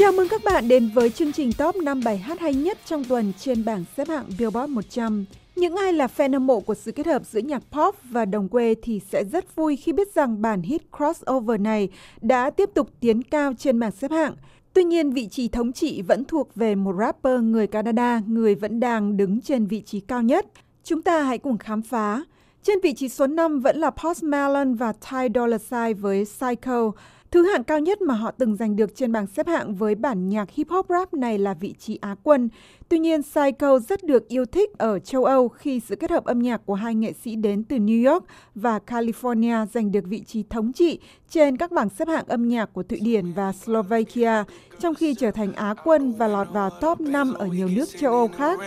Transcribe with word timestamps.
Chào 0.00 0.12
mừng 0.12 0.28
các 0.28 0.44
bạn 0.44 0.68
đến 0.68 0.90
với 0.94 1.10
chương 1.10 1.32
trình 1.32 1.52
top 1.52 1.76
5 1.76 2.00
bài 2.04 2.18
hát 2.18 2.40
hay 2.40 2.54
nhất 2.54 2.78
trong 2.86 3.04
tuần 3.04 3.32
trên 3.38 3.64
bảng 3.64 3.84
xếp 3.96 4.08
hạng 4.08 4.24
Billboard 4.38 4.72
100. 4.72 5.24
Những 5.56 5.76
ai 5.76 5.92
là 5.92 6.06
fan 6.16 6.32
hâm 6.32 6.46
mộ 6.46 6.60
của 6.60 6.74
sự 6.74 6.92
kết 6.92 7.06
hợp 7.06 7.22
giữa 7.26 7.40
nhạc 7.40 7.62
pop 7.70 7.96
và 8.04 8.24
đồng 8.24 8.48
quê 8.48 8.74
thì 8.82 9.00
sẽ 9.10 9.24
rất 9.24 9.56
vui 9.56 9.76
khi 9.76 9.92
biết 9.92 10.14
rằng 10.14 10.42
bản 10.42 10.62
hit 10.62 10.82
crossover 10.96 11.60
này 11.60 11.88
đã 12.20 12.50
tiếp 12.50 12.70
tục 12.74 12.90
tiến 13.00 13.22
cao 13.22 13.52
trên 13.58 13.80
bảng 13.80 13.90
xếp 13.90 14.10
hạng. 14.10 14.34
Tuy 14.72 14.84
nhiên, 14.84 15.10
vị 15.10 15.28
trí 15.28 15.48
thống 15.48 15.72
trị 15.72 16.02
vẫn 16.02 16.24
thuộc 16.24 16.54
về 16.54 16.74
một 16.74 16.94
rapper 16.98 17.40
người 17.40 17.66
Canada, 17.66 18.22
người 18.26 18.54
vẫn 18.54 18.80
đang 18.80 19.16
đứng 19.16 19.40
trên 19.40 19.66
vị 19.66 19.82
trí 19.86 20.00
cao 20.00 20.22
nhất. 20.22 20.46
Chúng 20.84 21.02
ta 21.02 21.22
hãy 21.22 21.38
cùng 21.38 21.58
khám 21.58 21.82
phá. 21.82 22.22
Trên 22.62 22.80
vị 22.82 22.92
trí 22.92 23.08
số 23.08 23.26
5 23.26 23.60
vẫn 23.60 23.76
là 23.76 23.90
Post 23.90 24.22
Malone 24.22 24.74
và 24.74 24.92
Ty 24.92 25.28
Dolla 25.34 25.58
Sign 25.58 25.94
với 25.94 26.24
Psycho. 26.24 26.92
Thứ 27.30 27.42
hạng 27.42 27.64
cao 27.64 27.78
nhất 27.78 28.02
mà 28.02 28.14
họ 28.14 28.30
từng 28.30 28.56
giành 28.56 28.76
được 28.76 28.90
trên 28.94 29.12
bảng 29.12 29.26
xếp 29.26 29.46
hạng 29.46 29.74
với 29.74 29.94
bản 29.94 30.28
nhạc 30.28 30.50
hip 30.50 30.68
hop 30.68 30.86
rap 30.88 31.14
này 31.14 31.38
là 31.38 31.54
vị 31.54 31.74
trí 31.78 31.98
Á 32.00 32.14
quân. 32.22 32.48
Tuy 32.88 32.98
nhiên, 32.98 33.22
Psycho 33.22 33.78
rất 33.78 34.04
được 34.04 34.28
yêu 34.28 34.44
thích 34.44 34.70
ở 34.78 34.98
châu 34.98 35.24
Âu 35.24 35.48
khi 35.48 35.80
sự 35.80 35.96
kết 35.96 36.10
hợp 36.10 36.24
âm 36.24 36.38
nhạc 36.38 36.60
của 36.66 36.74
hai 36.74 36.94
nghệ 36.94 37.12
sĩ 37.24 37.36
đến 37.36 37.64
từ 37.64 37.76
New 37.76 38.12
York 38.12 38.24
và 38.54 38.78
California 38.86 39.66
giành 39.66 39.92
được 39.92 40.04
vị 40.04 40.22
trí 40.26 40.42
thống 40.50 40.72
trị 40.72 41.00
trên 41.30 41.56
các 41.56 41.72
bảng 41.72 41.88
xếp 41.88 42.08
hạng 42.08 42.28
âm 42.28 42.48
nhạc 42.48 42.72
của 42.72 42.82
Thụy 42.82 42.98
Điển 43.02 43.32
và 43.32 43.52
Slovakia, 43.52 44.44
trong 44.80 44.94
khi 44.94 45.14
trở 45.14 45.30
thành 45.30 45.52
Á 45.52 45.74
quân 45.84 46.12
và 46.12 46.28
lọt 46.28 46.48
vào 46.52 46.70
top 46.70 47.00
5 47.00 47.34
ở 47.34 47.46
nhiều 47.46 47.68
nước 47.68 47.88
châu 48.00 48.12
Âu 48.12 48.28
khác. 48.28 48.58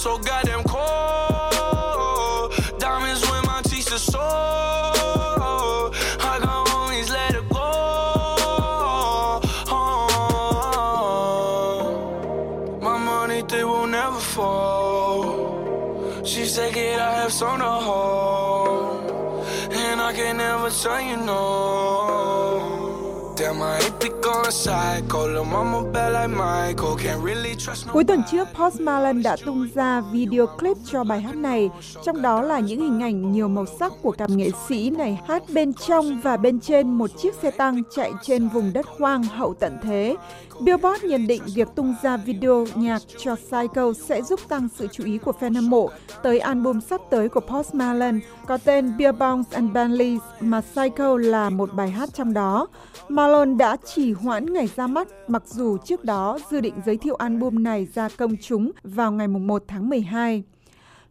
so 0.00 0.16
goddamn 0.16 0.64
cold. 0.64 0.80
Diamonds 2.78 3.20
when 3.30 3.44
my 3.44 3.60
teeth 3.64 3.92
are 3.92 3.98
sore. 3.98 4.22
I 4.22 4.94
got 6.40 6.66
homies, 6.68 7.10
let 7.10 7.34
it 7.34 7.46
go. 7.50 7.60
Uh, 9.76 9.80
my 12.80 12.96
money, 12.96 13.42
they 13.42 13.62
won't 13.62 13.92
ever 13.92 14.20
fall. 14.20 16.24
She 16.24 16.46
said, 16.46 16.74
it, 16.74 16.98
I 16.98 17.12
have 17.20 17.32
some 17.32 17.58
to 17.58 17.64
hold. 17.66 19.10
And 19.70 20.00
I 20.00 20.14
can 20.14 20.38
never 20.38 20.70
tell 20.70 21.02
you 21.02 21.18
no. 21.18 23.34
Damn, 23.36 23.60
I 23.60 23.80
Cuối 27.92 28.04
tuần 28.04 28.22
trước, 28.30 28.48
Post 28.54 28.80
Malone 28.80 29.22
đã 29.22 29.36
tung 29.44 29.68
ra 29.74 30.02
video 30.12 30.46
clip 30.46 30.76
cho 30.84 31.04
bài 31.04 31.20
hát 31.20 31.36
này, 31.36 31.70
trong 32.04 32.22
đó 32.22 32.42
là 32.42 32.60
những 32.60 32.80
hình 32.80 33.02
ảnh 33.02 33.32
nhiều 33.32 33.48
màu 33.48 33.66
sắc 33.66 33.92
của 34.02 34.12
cặp 34.12 34.30
nghệ 34.30 34.50
sĩ 34.68 34.90
này 34.90 35.20
hát 35.28 35.42
bên 35.54 35.72
trong 35.74 36.20
và 36.20 36.36
bên 36.36 36.60
trên 36.60 36.90
một 36.90 37.10
chiếc 37.18 37.34
xe 37.34 37.50
tăng 37.50 37.82
chạy 37.96 38.12
trên 38.22 38.48
vùng 38.48 38.72
đất 38.72 38.86
hoang 38.98 39.22
hậu 39.22 39.54
tận 39.54 39.78
thế. 39.82 40.16
Billboard 40.60 41.04
nhận 41.04 41.26
định 41.26 41.42
việc 41.54 41.68
tung 41.74 41.94
ra 42.02 42.16
video 42.16 42.66
nhạc 42.74 43.02
cho 43.18 43.36
Psycho 43.36 43.92
sẽ 44.08 44.22
giúp 44.22 44.40
tăng 44.48 44.68
sự 44.76 44.86
chú 44.92 45.04
ý 45.04 45.18
của 45.18 45.32
fan 45.40 45.54
hâm 45.54 45.70
mộ 45.70 45.90
tới 46.22 46.38
album 46.38 46.80
sắp 46.80 47.00
tới 47.10 47.28
của 47.28 47.40
Post 47.40 47.74
Malone 47.74 48.18
có 48.46 48.58
tên 48.64 48.96
Beer 48.98 49.16
Bongs 49.16 49.50
and 49.50 49.72
Bentleys 49.72 50.20
mà 50.40 50.60
Psycho 50.60 51.16
là 51.16 51.50
một 51.50 51.74
bài 51.74 51.90
hát 51.90 52.08
trong 52.14 52.32
đó. 52.32 52.66
Malone 53.08 53.54
đã 53.54 53.76
chỉ 53.94 54.12
hoãn 54.12 54.52
ngày 54.52 54.68
ra 54.76 54.86
mắt, 54.86 55.08
mặc 55.28 55.42
dù 55.46 55.78
trước 55.78 56.04
đó 56.04 56.38
dự 56.50 56.60
định 56.60 56.74
giới 56.86 56.96
thiệu 56.96 57.14
album 57.14 57.62
này 57.62 57.88
ra 57.94 58.08
công 58.16 58.36
chúng 58.36 58.70
vào 58.82 59.12
ngày 59.12 59.28
1 59.28 59.64
tháng 59.68 59.88
12. 59.88 60.42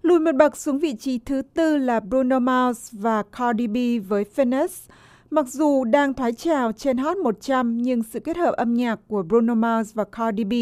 Lùi 0.02 0.20
một 0.20 0.36
bậc 0.36 0.58
xuống 0.58 0.80
vị 0.80 0.96
trí 1.00 1.20
thứ 1.20 1.42
tư 1.54 1.78
là 1.78 2.00
Bruno 2.00 2.40
Mars 2.40 2.90
và 2.92 3.24
Cardi 3.24 3.68
B 3.68 3.78
với 4.08 4.26
Finesse. 4.36 4.90
Mặc 5.30 5.48
dù 5.48 5.84
đang 5.84 6.14
thoái 6.14 6.34
trào 6.34 6.72
trên 6.72 6.98
Hot 6.98 7.18
100 7.18 7.78
nhưng 7.78 8.04
sự 8.04 8.20
kết 8.20 8.38
hợp 8.38 8.52
âm 8.52 8.74
nhạc 8.74 9.00
của 9.08 9.24
Bruno 9.24 9.56
Mars 9.56 9.94
và 9.94 10.04
Cardi 10.04 10.44
B 10.44 10.54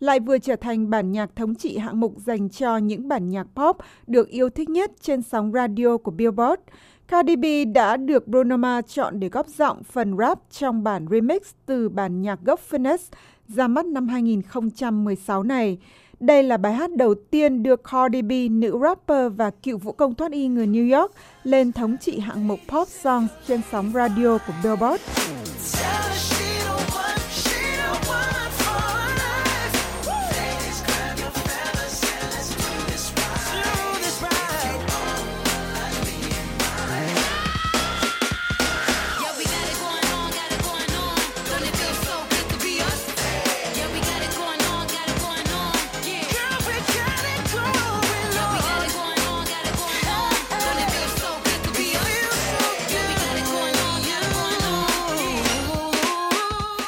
lại 0.00 0.20
vừa 0.20 0.38
trở 0.38 0.56
thành 0.56 0.90
bản 0.90 1.12
nhạc 1.12 1.36
thống 1.36 1.54
trị 1.54 1.78
hạng 1.78 2.00
mục 2.00 2.14
dành 2.16 2.48
cho 2.48 2.76
những 2.76 3.08
bản 3.08 3.30
nhạc 3.30 3.46
pop 3.54 3.76
được 4.06 4.28
yêu 4.28 4.50
thích 4.50 4.68
nhất 4.68 4.92
trên 5.00 5.22
sóng 5.22 5.52
radio 5.52 5.96
của 5.96 6.10
Billboard. 6.10 6.60
Cardi 7.08 7.36
B 7.36 7.44
đã 7.74 7.96
được 7.96 8.28
Bruno 8.28 8.56
Mars 8.56 8.86
chọn 8.88 9.20
để 9.20 9.28
góp 9.28 9.46
giọng 9.46 9.82
phần 9.82 10.16
rap 10.18 10.38
trong 10.50 10.84
bản 10.84 11.06
remix 11.10 11.42
từ 11.66 11.88
bản 11.88 12.22
nhạc 12.22 12.40
gốc 12.44 12.60
Finesse 12.70 13.12
ra 13.48 13.68
mắt 13.68 13.86
năm 13.86 14.08
2016 14.08 15.42
này. 15.42 15.78
Đây 16.20 16.42
là 16.42 16.56
bài 16.56 16.72
hát 16.72 16.96
đầu 16.96 17.14
tiên 17.30 17.62
đưa 17.62 17.76
Cardi 17.76 18.22
B, 18.22 18.32
nữ 18.50 18.78
rapper 18.82 19.32
và 19.36 19.50
cựu 19.50 19.78
vũ 19.78 19.92
công 19.92 20.14
thoát 20.14 20.32
y 20.32 20.48
người 20.48 20.66
New 20.66 21.00
York, 21.00 21.12
lên 21.42 21.72
thống 21.72 21.96
trị 22.00 22.18
hạng 22.18 22.48
mục 22.48 22.58
pop 22.68 22.88
songs 22.88 23.30
trên 23.46 23.60
sóng 23.70 23.92
radio 23.94 24.38
của 24.38 24.52
Billboard. 24.62 25.02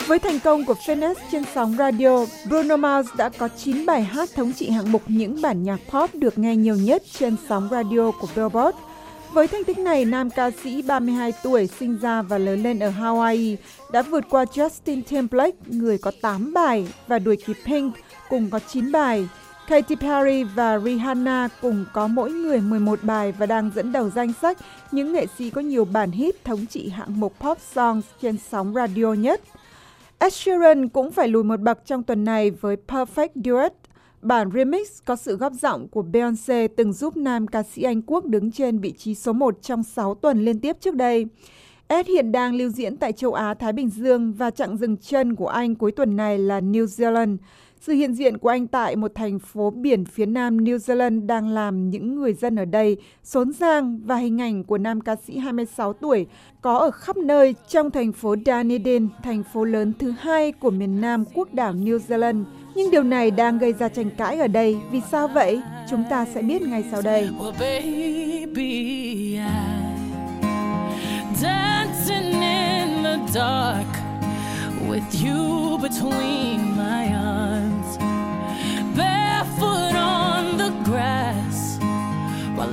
Với 0.07 0.19
thành 0.19 0.41
công 0.41 0.65
của 0.65 0.75
Finesse 0.87 1.15
trên 1.33 1.43
sóng 1.55 1.75
radio, 1.79 2.27
Bruno 2.49 2.77
Mars 2.77 3.09
đã 3.17 3.29
có 3.29 3.49
9 3.49 3.87
bài 3.87 4.03
hát 4.03 4.29
thống 4.35 4.53
trị 4.53 4.71
hạng 4.71 4.93
mục 4.93 5.03
những 5.07 5.43
bản 5.43 5.63
nhạc 5.63 5.81
pop 5.91 6.15
được 6.15 6.39
nghe 6.39 6.57
nhiều 6.57 6.77
nhất 6.77 7.03
trên 7.19 7.37
sóng 7.49 7.69
radio 7.71 8.11
của 8.11 8.29
Billboard. 8.37 8.79
Với 9.33 9.49
thành 9.49 9.65
tích 9.65 9.79
này, 9.79 10.05
nam 10.05 10.31
ca 10.31 10.51
sĩ 10.63 10.83
32 10.83 11.33
tuổi 11.43 11.69
sinh 11.79 11.99
ra 11.99 12.23
và 12.23 12.39
lớn 12.39 12.63
lên 12.63 12.79
ở 12.79 12.91
Hawaii 12.91 13.57
đã 13.93 14.03
vượt 14.03 14.25
qua 14.31 14.45
Justin 14.45 15.03
Timberlake, 15.03 15.57
người 15.67 15.99
có 15.99 16.13
8 16.21 16.53
bài, 16.53 16.89
và 17.07 17.19
đuổi 17.19 17.37
kịp 17.37 17.57
Pink, 17.67 17.95
cùng 18.29 18.51
có 18.51 18.59
9 18.59 18.93
bài. 18.93 19.29
Katy 19.69 19.95
Perry 19.95 20.45
và 20.45 20.79
Rihanna 20.79 21.49
cùng 21.63 21.85
có 21.93 22.07
mỗi 22.07 22.31
người 22.31 22.61
11 22.61 22.99
bài 23.03 23.33
và 23.33 23.47
đang 23.47 23.71
dẫn 23.75 23.93
đầu 23.93 24.11
danh 24.11 24.33
sách 24.43 24.59
những 24.93 25.13
nghệ 25.13 25.27
sĩ 25.39 25.51
có 25.51 25.61
nhiều 25.61 25.85
bản 25.85 26.11
hit 26.11 26.45
thống 26.45 26.67
trị 26.67 26.89
hạng 26.89 27.21
mục 27.21 27.35
pop 27.41 27.59
songs 27.75 28.05
trên 28.23 28.37
sóng 28.51 28.75
radio 28.75 29.13
nhất. 29.13 29.41
Ed 30.19 30.33
Sheeran 30.33 30.89
cũng 30.89 31.13
phải 31.13 31.29
lùi 31.29 31.45
một 31.45 31.61
bậc 31.61 31.85
trong 31.85 32.03
tuần 32.03 32.25
này 32.25 32.51
với 32.51 32.77
Perfect 32.89 33.29
Duet. 33.45 33.73
Bản 34.23 34.51
remix 34.55 34.89
có 35.05 35.17
sự 35.17 35.37
góp 35.37 35.53
giọng 35.53 35.89
của 35.89 36.03
Beyoncé 36.03 36.69
từng 36.77 36.93
giúp 36.93 37.17
nam 37.17 37.47
ca 37.47 37.63
sĩ 37.63 37.83
Anh 37.83 38.03
Quốc 38.03 38.25
đứng 38.25 38.53
trên 38.53 38.79
vị 38.79 38.93
trí 38.93 39.15
số 39.15 39.33
1 39.33 39.63
trong 39.63 39.83
6 39.83 40.15
tuần 40.15 40.45
liên 40.45 40.61
tiếp 40.61 40.77
trước 40.81 40.95
đây. 40.95 41.27
Ed 41.89 42.07
hiện 42.07 42.33
đang 42.33 42.55
lưu 42.55 42.69
diễn 42.69 42.97
tại 42.97 43.13
châu 43.13 43.33
Á 43.33 43.55
Thái 43.55 43.73
Bình 43.73 43.91
Dương 43.91 44.33
và 44.33 44.51
chặng 44.51 44.77
dừng 44.77 44.97
chân 44.97 45.35
của 45.35 45.49
anh 45.49 45.75
cuối 45.75 45.93
tuần 45.93 46.17
này 46.17 46.39
là 46.39 46.61
New 46.61 46.85
Zealand. 46.85 47.37
Sự 47.81 47.93
hiện 47.93 48.15
diện 48.15 48.39
của 48.39 48.49
anh 48.49 48.67
tại 48.67 48.97
một 48.97 49.15
thành 49.15 49.39
phố 49.39 49.71
biển 49.71 50.05
phía 50.05 50.27
nam 50.27 50.57
New 50.57 50.77
Zealand 50.77 51.27
đang 51.27 51.49
làm 51.49 51.91
những 51.91 52.17
người 52.17 52.33
dân 52.33 52.57
ở 52.57 52.65
đây 52.65 52.97
xốn 53.23 53.53
sang 53.53 54.01
và 54.05 54.17
hình 54.17 54.41
ảnh 54.41 54.65
của 54.65 54.79
nam 54.79 55.01
ca 55.01 55.17
sĩ 55.27 55.39
26 55.39 55.93
tuổi 55.93 56.27
có 56.61 56.79
ở 56.79 56.91
khắp 56.91 57.17
nơi 57.17 57.55
trong 57.69 57.91
thành 57.91 58.13
phố 58.13 58.35
Dunedin, 58.47 59.09
thành 59.23 59.43
phố 59.43 59.65
lớn 59.65 59.93
thứ 59.99 60.11
hai 60.11 60.53
của 60.53 60.71
miền 60.71 61.01
nam 61.01 61.25
quốc 61.35 61.55
đảo 61.55 61.73
New 61.73 61.99
Zealand. 61.99 62.45
Nhưng 62.75 62.91
điều 62.91 63.03
này 63.03 63.31
đang 63.31 63.59
gây 63.59 63.73
ra 63.73 63.89
tranh 63.89 64.11
cãi 64.19 64.39
ở 64.39 64.47
đây. 64.47 64.77
Vì 64.91 65.01
sao 65.11 65.29
vậy? 65.29 65.61
Chúng 65.91 66.05
ta 66.11 66.27
sẽ 66.35 66.43
biết 66.43 66.63
ngay 66.63 66.85
sau 66.91 67.03
đây. 67.03 67.29
Well, 67.39 67.53
baby, 67.61 69.39
dancing 71.35 72.33
in 72.33 73.05
the 73.05 73.19
dark 73.35 73.87
with 74.89 75.27
you 75.27 75.79
between 75.79 76.76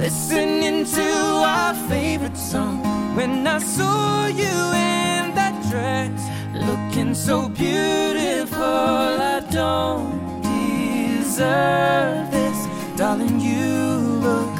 listening 0.04 0.84
to 0.84 1.08
our 1.46 1.74
favorite 1.90 2.36
song. 2.36 2.84
When 3.16 3.48
I 3.48 3.60
saw 3.60 4.28
you 4.28 4.56
in 4.74 5.34
that 5.36 5.54
dress, 5.72 6.22
looking 6.68 7.16
so 7.16 7.48
beautiful, 7.48 8.62
I 8.62 9.40
don't 9.52 10.44
deserve 10.44 12.32
this, 12.32 12.58
darling. 12.98 13.40
You 13.40 14.20
look 14.24 14.56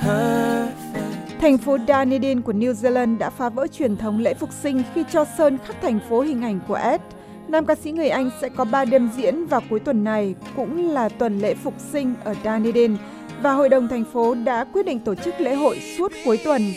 perfect. 0.00 1.40
Thành 1.40 1.58
phố 1.58 1.78
Dunedin 1.88 2.42
của 2.42 2.52
New 2.52 2.72
Zealand 2.72 3.18
đã 3.18 3.30
phá 3.30 3.48
vỡ 3.48 3.66
truyền 3.66 3.96
thống 3.96 4.20
lễ 4.20 4.34
phục 4.34 4.52
sinh 4.52 4.82
khi 4.94 5.04
cho 5.12 5.24
sơn 5.38 5.58
khắp 5.66 5.76
thành 5.82 6.00
phố 6.08 6.20
hình 6.20 6.42
ảnh 6.42 6.60
của 6.68 6.74
Ed. 6.74 7.00
Nam 7.48 7.66
ca 7.66 7.74
sĩ 7.74 7.92
người 7.92 8.08
Anh 8.08 8.30
sẽ 8.40 8.48
có 8.48 8.64
3 8.64 8.84
đêm 8.84 9.10
diễn 9.16 9.46
vào 9.46 9.62
cuối 9.70 9.80
tuần 9.80 10.04
này, 10.04 10.34
cũng 10.56 10.90
là 10.90 11.08
tuần 11.08 11.38
lễ 11.38 11.54
phục 11.54 11.74
sinh 11.92 12.14
ở 12.24 12.34
Dunedin, 12.44 12.96
và 13.42 13.52
Hội 13.52 13.68
đồng 13.68 13.88
thành 13.88 14.04
phố 14.04 14.34
đã 14.34 14.64
quyết 14.64 14.86
định 14.86 14.98
tổ 14.98 15.14
chức 15.14 15.40
lễ 15.40 15.54
hội 15.54 15.80
suốt 15.98 16.12
cuối 16.24 16.40
tuần. 16.44 16.72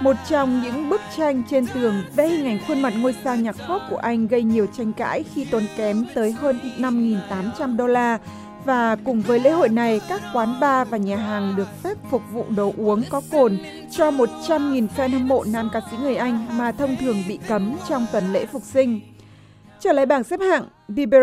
Một 0.00 0.16
trong 0.28 0.62
những 0.62 0.88
bức 0.88 1.00
tranh 1.16 1.42
trên 1.50 1.66
tường 1.66 1.94
vẽ 2.16 2.28
hình 2.28 2.46
ảnh 2.46 2.58
khuôn 2.68 2.82
mặt 2.82 2.92
ngôi 2.98 3.14
sao 3.24 3.36
nhạc 3.36 3.56
pop 3.68 3.82
của 3.90 3.96
Anh 3.96 4.26
gây 4.26 4.42
nhiều 4.42 4.66
tranh 4.76 4.92
cãi 4.92 5.24
khi 5.34 5.44
tốn 5.44 5.62
kém 5.76 6.06
tới 6.14 6.32
hơn 6.32 6.58
5.800 6.78 7.76
đô 7.76 7.86
la 7.86 8.18
và 8.64 8.96
cùng 8.96 9.20
với 9.20 9.40
lễ 9.40 9.50
hội 9.50 9.68
này, 9.68 10.00
các 10.08 10.22
quán 10.32 10.60
bar 10.60 10.88
và 10.88 10.96
nhà 10.96 11.16
hàng 11.16 11.54
được 11.56 11.68
phép 11.82 11.94
phục 12.10 12.22
vụ 12.32 12.44
đồ 12.56 12.72
uống 12.76 13.02
có 13.10 13.22
cồn 13.32 13.58
cho 13.90 14.10
100.000 14.10 14.86
fan 14.96 15.10
hâm 15.10 15.28
mộ 15.28 15.44
nam 15.44 15.70
ca 15.72 15.80
sĩ 15.90 15.96
người 15.96 16.16
Anh 16.16 16.46
mà 16.58 16.72
thông 16.72 16.96
thường 16.96 17.22
bị 17.28 17.38
cấm 17.48 17.76
trong 17.88 18.06
tuần 18.12 18.32
lễ 18.32 18.46
phục 18.46 18.62
sinh. 18.62 19.00
Trở 19.80 19.92
lại 19.92 20.06
bảng 20.06 20.24
xếp 20.24 20.40
hạng, 20.40 20.64
Bieber 20.88 21.22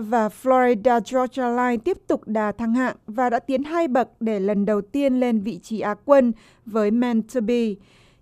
và 0.00 0.28
Florida 0.42 1.00
Georgia 1.12 1.48
Line 1.50 1.82
tiếp 1.84 1.98
tục 2.06 2.22
đà 2.26 2.52
thăng 2.52 2.74
hạng 2.74 2.96
và 3.06 3.30
đã 3.30 3.38
tiến 3.38 3.62
hai 3.62 3.88
bậc 3.88 4.08
để 4.20 4.40
lần 4.40 4.64
đầu 4.64 4.80
tiên 4.80 5.20
lên 5.20 5.40
vị 5.40 5.58
trí 5.58 5.80
Á 5.80 5.94
quân 6.04 6.32
với 6.66 6.90
Man 6.90 7.22
to 7.22 7.40
Be. 7.40 7.64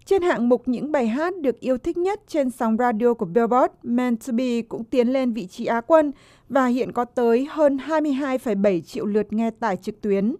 Trên 0.05 0.23
hạng 0.23 0.49
mục 0.49 0.69
những 0.69 0.93
bài 0.93 1.07
hát 1.07 1.35
được 1.41 1.61
yêu 1.61 1.79
thích 1.79 1.97
nhất 1.97 2.21
trên 2.29 2.51
sóng 2.51 2.77
radio 2.77 3.15
của 3.15 3.27
Billboard, 3.27 3.75
Man 3.83 4.17
to 4.17 4.33
Be 4.33 4.63
cũng 4.63 4.85
tiến 4.85 5.09
lên 5.09 5.33
vị 5.33 5.47
trí 5.47 5.67
Á 5.67 5.81
quân 5.81 6.13
và 6.49 6.67
hiện 6.67 6.93
có 6.93 7.05
tới 7.05 7.47
hơn 7.51 7.77
22,7 7.77 8.81
triệu 8.81 9.07
lượt 9.07 9.33
nghe 9.33 9.51
tải 9.51 9.77
trực 9.77 10.01
tuyến. 10.01 10.35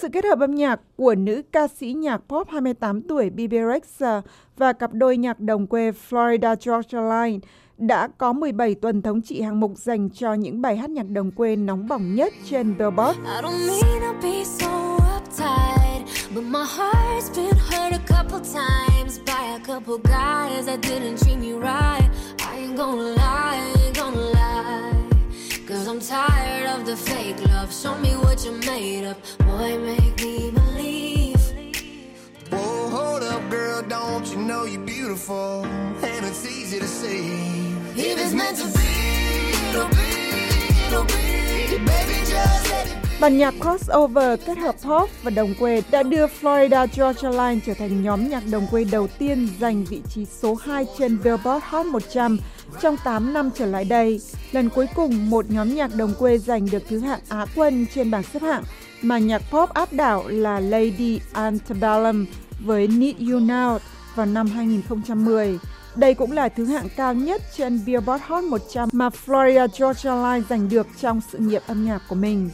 Sự 0.00 0.08
kết 0.12 0.24
hợp 0.24 0.40
âm 0.40 0.54
nhạc 0.54 0.80
của 0.96 1.14
nữ 1.14 1.42
ca 1.52 1.68
sĩ 1.68 1.92
nhạc 1.92 2.20
pop 2.28 2.48
28 2.48 3.02
tuổi 3.02 3.30
Bibi 3.30 3.58
Rexha 3.72 4.22
và 4.56 4.72
cặp 4.72 4.92
đôi 4.92 5.16
nhạc 5.16 5.40
đồng 5.40 5.66
quê 5.66 5.90
Florida, 5.90 6.56
Georgia 6.66 7.00
Line 7.00 7.38
đã 7.78 8.08
có 8.18 8.32
17 8.32 8.74
tuần 8.74 9.02
thống 9.02 9.22
trị 9.22 9.40
hạng 9.40 9.60
mục 9.60 9.72
dành 9.76 10.08
cho 10.10 10.34
những 10.34 10.62
bài 10.62 10.76
hát 10.76 10.90
nhạc 10.90 11.08
đồng 11.08 11.30
quê 11.30 11.56
nóng 11.56 11.88
bỏng 11.88 12.14
nhất 12.14 12.32
trên 12.50 12.78
Billboard. 12.78 13.18
But 16.34 16.44
my 16.44 16.64
heart's 16.78 17.30
been 17.36 17.54
hurt 17.70 17.92
a 17.92 18.00
couple 18.06 18.40
times 18.40 19.18
by 19.26 19.32
a 19.32 19.58
couple 19.66 19.96
guys 19.96 20.66
that 20.66 20.80
didn't 20.82 21.16
treat 21.16 21.38
me 21.40 21.52
right. 21.52 22.10
I 22.38 22.58
I 22.58 22.60
ain't 22.60 22.76
gonna 22.76 23.02
lie. 23.02 23.77
The 26.88 26.96
fake 26.96 27.38
love. 27.48 27.70
Show 27.70 27.94
me 27.98 28.12
what 28.16 28.42
you're 28.42 28.62
made 28.72 29.04
of. 29.04 29.16
Boy, 29.40 29.78
make 29.78 30.24
me 30.24 30.50
believe. 30.50 31.42
Whoa, 32.50 32.88
hold 32.88 33.22
up, 33.24 33.50
girl, 33.50 33.82
don't 33.82 34.26
you 34.32 34.38
know 34.38 34.64
you're 34.64 34.86
beautiful? 34.86 35.66
And 35.66 36.24
it's 36.24 36.46
easy 36.46 36.78
to 36.78 36.86
see. 36.86 37.74
If 37.94 38.18
it's 38.18 38.32
meant 38.32 38.56
to 38.62 38.68
be, 38.78 38.88
it'll 39.68 39.88
be, 40.00 40.12
it'll 40.86 41.04
be. 41.04 41.76
Baby, 41.84 42.18
just 42.24 42.70
let 42.70 42.86
it 42.86 43.07
Bản 43.20 43.38
nhạc 43.38 43.54
crossover 43.60 44.40
kết 44.46 44.58
hợp 44.58 44.74
pop 44.82 45.10
và 45.22 45.30
đồng 45.30 45.54
quê 45.54 45.82
đã 45.90 46.02
đưa 46.02 46.26
Florida 46.26 46.86
Georgia 46.96 47.30
Line 47.30 47.60
trở 47.66 47.74
thành 47.74 48.02
nhóm 48.02 48.28
nhạc 48.28 48.42
đồng 48.50 48.66
quê 48.70 48.84
đầu 48.84 49.06
tiên 49.06 49.48
giành 49.60 49.84
vị 49.84 50.02
trí 50.08 50.24
số 50.24 50.54
2 50.54 50.86
trên 50.98 51.18
Billboard 51.24 51.64
Hot 51.64 51.86
100 51.86 52.38
trong 52.80 52.96
8 53.04 53.32
năm 53.32 53.50
trở 53.54 53.66
lại 53.66 53.84
đây. 53.84 54.20
Lần 54.52 54.70
cuối 54.70 54.86
cùng, 54.94 55.30
một 55.30 55.50
nhóm 55.50 55.74
nhạc 55.74 55.94
đồng 55.94 56.14
quê 56.18 56.38
giành 56.38 56.66
được 56.70 56.82
thứ 56.88 56.98
hạng 56.98 57.20
Á 57.28 57.46
quân 57.54 57.86
trên 57.94 58.10
bảng 58.10 58.22
xếp 58.22 58.42
hạng 58.42 58.62
mà 59.02 59.18
nhạc 59.18 59.42
pop 59.50 59.68
áp 59.70 59.92
đảo 59.92 60.24
là 60.28 60.60
Lady 60.60 61.20
Antebellum 61.32 62.26
với 62.60 62.86
Need 62.88 63.16
You 63.16 63.40
Now 63.40 63.78
vào 64.14 64.26
năm 64.26 64.46
2010. 64.46 65.58
Đây 65.96 66.14
cũng 66.14 66.32
là 66.32 66.48
thứ 66.48 66.64
hạng 66.64 66.88
cao 66.96 67.14
nhất 67.14 67.42
trên 67.56 67.80
Billboard 67.86 68.24
Hot 68.24 68.44
100 68.44 68.88
mà 68.92 69.08
Florida 69.26 69.68
Georgia 69.78 70.32
Line 70.32 70.46
giành 70.50 70.68
được 70.68 70.86
trong 71.00 71.20
sự 71.32 71.38
nghiệp 71.38 71.62
âm 71.66 71.84
nhạc 71.84 72.02
của 72.08 72.14
mình. 72.14 72.50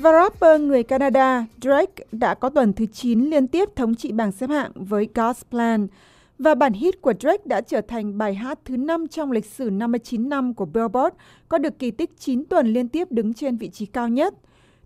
Và 0.00 0.12
rapper 0.12 0.60
người 0.60 0.82
Canada 0.82 1.46
Drake 1.62 2.04
đã 2.12 2.34
có 2.34 2.48
tuần 2.48 2.72
thứ 2.72 2.86
9 2.86 3.30
liên 3.30 3.46
tiếp 3.46 3.68
thống 3.76 3.94
trị 3.94 4.12
bảng 4.12 4.32
xếp 4.32 4.50
hạng 4.50 4.72
với 4.74 5.08
God's 5.14 5.42
Plan. 5.50 5.86
Và 6.38 6.54
bản 6.54 6.72
hit 6.72 7.02
của 7.02 7.12
Drake 7.20 7.42
đã 7.44 7.60
trở 7.60 7.80
thành 7.80 8.18
bài 8.18 8.34
hát 8.34 8.58
thứ 8.64 8.76
5 8.76 9.08
trong 9.08 9.32
lịch 9.32 9.44
sử 9.44 9.70
59 9.70 10.28
năm 10.28 10.54
của 10.54 10.64
Billboard, 10.64 11.16
có 11.48 11.58
được 11.58 11.78
kỳ 11.78 11.90
tích 11.90 12.10
9 12.18 12.44
tuần 12.44 12.66
liên 12.66 12.88
tiếp 12.88 13.12
đứng 13.12 13.34
trên 13.34 13.56
vị 13.56 13.68
trí 13.68 13.86
cao 13.86 14.08
nhất. 14.08 14.34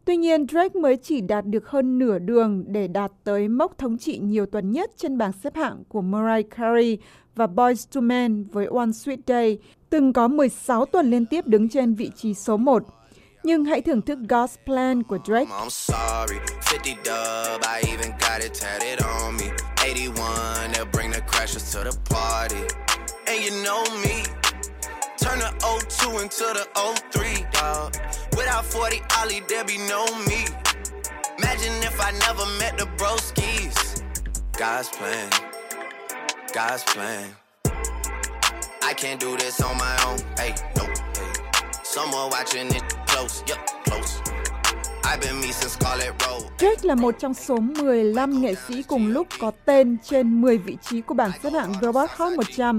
Tuy 0.05 0.17
nhiên, 0.17 0.47
Drake 0.47 0.81
mới 0.81 0.97
chỉ 0.97 1.21
đạt 1.21 1.47
được 1.47 1.69
hơn 1.69 1.99
nửa 1.99 2.19
đường 2.19 2.65
để 2.67 2.89
đạt 2.89 3.13
tới 3.25 3.49
mốc 3.49 3.79
thống 3.79 3.99
trị 3.99 4.19
nhiều 4.19 4.47
tuần 4.47 4.73
nhất 4.73 4.91
trên 4.97 5.19
bảng 5.19 5.33
xếp 5.33 5.55
hạng 5.55 5.83
của 5.89 6.03
Mariah 6.03 6.51
Carey 6.51 6.99
và 7.37 7.47
Boyz 7.47 8.01
II 8.01 8.03
Men 8.03 8.45
với 8.53 8.67
One 8.67 8.87
Sweet 8.89 9.19
Day, 9.27 9.59
từng 9.91 10.13
có 10.13 10.29
16 10.29 10.85
tuần 10.85 11.11
liên 11.11 11.27
tiếp 11.27 11.47
đứng 11.47 11.69
trên 11.69 11.95
vị 11.95 12.11
trí 12.17 12.35
số 12.35 12.57
1. 12.57 12.85
Nhưng 13.45 13.65
hãy 13.65 13.83
thưởng 13.83 14.03
thức 14.03 14.19
God's 14.29 14.57
Plan 14.67 15.03
của 15.03 15.17
oh, 15.17 15.29
Drake. 15.29 15.49
I'm 15.61 15.71
sorry, 15.71 16.39
50 16.63 16.97
dub, 17.05 17.63
I 17.63 17.83
even 17.93 18.11
got 18.21 18.41
it 18.41 18.55
tatted 18.55 19.03
on 19.03 19.37
me. 19.37 19.45
81, 19.85 20.73
they'll 20.73 20.87
bring 20.93 21.11
the 21.13 21.21
crashers 21.21 21.73
to 21.73 21.91
the 21.91 21.97
party. 22.11 22.63
And 23.27 23.45
you 23.45 23.51
know 23.65 23.85
me, 24.03 24.23
turn 25.19 25.39
the 25.39 25.53
02 25.61 26.23
into 26.23 26.45
the 26.55 26.67
03, 27.11 27.47
dog. 27.53 27.95
Without 28.37 28.65
40 28.65 29.03
Ollie, 29.19 29.43
there 29.49 29.65
be 29.65 29.77
no 29.77 30.05
me. 30.27 30.47
Imagine 31.39 31.83
if 31.83 32.01
I 32.01 32.13
never 32.27 32.47
met 32.59 32.79
the 32.79 32.87
broskies. 32.97 34.03
God's 34.59 34.89
plan, 34.89 35.31
God's 36.55 36.85
plan. 36.85 37.29
I 38.83 38.95
can't 38.95 39.21
do 39.21 39.37
this 39.37 39.61
on 39.61 39.77
my 39.77 39.97
own, 40.07 40.19
hey, 40.39 40.55
no, 40.77 40.85
hey. 40.85 41.33
Someone 41.83 42.31
watching 42.31 42.75
it 42.75 42.83
close, 42.83 42.85
yep, 42.85 42.97
close. 42.97 43.04
Drake 46.59 46.83
là 46.83 46.95
một 46.95 47.15
trong 47.19 47.35
số 47.35 47.57
15 47.57 48.41
nghệ 48.41 48.55
sĩ 48.69 48.83
cùng 48.83 49.07
lúc 49.07 49.27
có 49.41 49.51
tên 49.65 49.97
trên 50.05 50.41
10 50.41 50.59
vị 50.59 50.77
trí 50.83 51.01
của 51.01 51.15
bảng 51.15 51.31
xếp 51.43 51.51
hạng 51.51 51.73
Billboard 51.81 52.13
Hot 52.17 52.33
100 52.33 52.79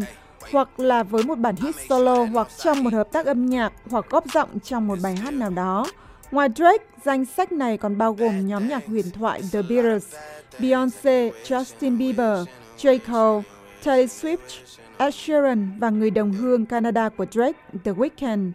hoặc 0.51 0.79
là 0.79 1.03
với 1.03 1.23
một 1.23 1.35
bản 1.35 1.55
hit 1.55 1.75
solo 1.89 2.23
hoặc 2.23 2.47
trong 2.63 2.83
một 2.83 2.93
hợp 2.93 3.11
tác 3.11 3.25
âm 3.25 3.45
nhạc 3.45 3.73
hoặc 3.89 4.05
góp 4.09 4.25
giọng 4.33 4.59
trong 4.59 4.87
một 4.87 4.99
bài 5.03 5.15
hát 5.15 5.33
nào 5.33 5.49
đó. 5.49 5.87
Ngoài 6.31 6.49
Drake, 6.55 6.85
danh 7.05 7.25
sách 7.25 7.51
này 7.51 7.77
còn 7.77 7.97
bao 7.97 8.13
gồm 8.13 8.47
nhóm 8.47 8.67
nhạc 8.67 8.85
huyền 8.87 9.05
thoại 9.11 9.41
The 9.51 9.61
Beatles, 9.61 10.15
Beyoncé, 10.59 11.31
Justin 11.45 11.97
Bieber, 11.97 12.47
J. 12.77 12.99
Cole, 13.07 13.43
Taylor 13.83 14.25
Swift, 14.25 14.77
Ed 14.97 15.15
Sheeran 15.15 15.79
và 15.79 15.89
người 15.89 16.11
đồng 16.11 16.33
hương 16.33 16.65
Canada 16.65 17.09
của 17.09 17.25
Drake, 17.31 17.59
The 17.83 17.91
Weeknd. 17.91 18.51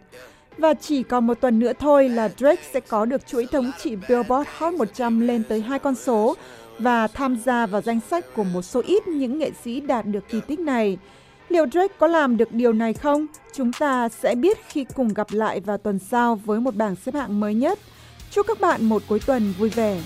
Và 0.57 0.73
chỉ 0.73 1.03
còn 1.03 1.27
một 1.27 1.41
tuần 1.41 1.59
nữa 1.59 1.73
thôi 1.79 2.09
là 2.09 2.29
Drake 2.37 2.63
sẽ 2.73 2.79
có 2.79 3.05
được 3.05 3.27
chuỗi 3.27 3.45
thống 3.45 3.71
trị 3.83 3.95
Billboard 4.09 4.49
Hot 4.57 4.73
100 4.73 5.19
lên 5.19 5.43
tới 5.49 5.61
hai 5.61 5.79
con 5.79 5.95
số 5.95 6.35
và 6.79 7.07
tham 7.07 7.37
gia 7.45 7.65
vào 7.65 7.81
danh 7.81 7.99
sách 8.09 8.25
của 8.35 8.43
một 8.43 8.61
số 8.61 8.81
ít 8.87 9.07
những 9.07 9.39
nghệ 9.39 9.51
sĩ 9.63 9.79
đạt 9.79 10.05
được 10.05 10.29
kỳ 10.29 10.41
tích 10.47 10.59
này. 10.59 10.97
Liệu 11.49 11.65
Drake 11.71 11.93
có 11.99 12.07
làm 12.07 12.37
được 12.37 12.51
điều 12.51 12.73
này 12.73 12.93
không? 12.93 13.25
Chúng 13.53 13.73
ta 13.73 14.09
sẽ 14.09 14.35
biết 14.35 14.57
khi 14.67 14.85
cùng 14.95 15.13
gặp 15.13 15.27
lại 15.31 15.59
vào 15.59 15.77
tuần 15.77 15.99
sau 15.99 16.35
với 16.35 16.59
một 16.59 16.75
bảng 16.75 16.95
xếp 16.95 17.15
hạng 17.15 17.39
mới 17.39 17.53
nhất. 17.53 17.79
Chúc 18.31 18.47
các 18.47 18.59
bạn 18.59 18.85
một 18.85 19.03
cuối 19.07 19.19
tuần 19.25 19.53
vui 19.57 19.69
vẻ. 19.69 20.01